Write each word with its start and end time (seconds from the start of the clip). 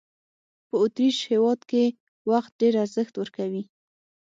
په 0.67 0.75
اوترېش 0.81 1.17
هېواد 1.31 1.59
کې 1.69 1.83
وخت 2.31 2.51
ډېر 2.61 2.73
ارزښت 2.83 3.13
ورکوي. 3.17 3.63